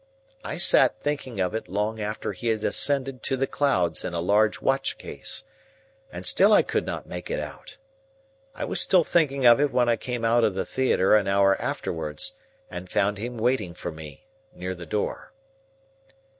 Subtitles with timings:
[0.43, 4.19] I sat thinking of it long after he had ascended to the clouds in a
[4.19, 5.43] large watch case,
[6.11, 7.77] and still I could not make it out.
[8.55, 11.55] I was still thinking of it when I came out of the theatre an hour
[11.61, 12.33] afterwards,
[12.67, 14.25] and found him waiting for me
[14.55, 15.33] near the door.